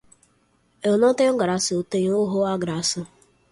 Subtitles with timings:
[0.81, 3.05] Eu não tenho graça, eu tenho horror à graça.